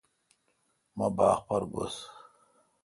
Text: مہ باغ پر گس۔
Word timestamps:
مہ 0.97 1.07
باغ 1.15 1.37
پر 1.47 1.63
گس۔ 1.73 1.95